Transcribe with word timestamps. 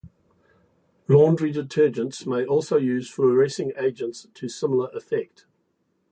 Laundry 1.07 1.53
detergents 1.53 2.25
may 2.25 2.43
also 2.43 2.75
use 2.75 3.07
fluorescing 3.07 3.71
agents 3.77 4.25
to 4.33 4.49
similar 4.49 4.89
effect. 4.95 5.45